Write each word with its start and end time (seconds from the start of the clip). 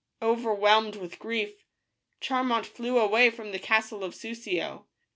Overwhelmed 0.19 0.95
with 0.95 1.19
grief, 1.19 1.63
Charmant 2.19 2.65
flew 2.65 2.97
away 2.97 3.29
from 3.29 3.51
the 3.51 3.59
castle 3.59 4.03
of 4.03 4.15
Soussio. 4.15 4.87